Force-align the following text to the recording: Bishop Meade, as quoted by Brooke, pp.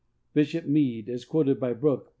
Bishop 0.33 0.65
Meade, 0.65 1.09
as 1.09 1.25
quoted 1.25 1.59
by 1.59 1.73
Brooke, 1.73 2.05
pp. 2.07 2.09